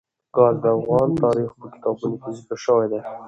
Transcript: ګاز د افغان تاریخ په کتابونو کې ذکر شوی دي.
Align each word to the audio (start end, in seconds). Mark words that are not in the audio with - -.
ګاز 0.35 0.55
د 0.63 0.65
افغان 0.77 1.09
تاریخ 1.23 1.49
په 1.59 1.65
کتابونو 1.73 2.15
کې 2.21 2.29
ذکر 2.37 2.57
شوی 2.65 2.85
دي. 2.91 2.99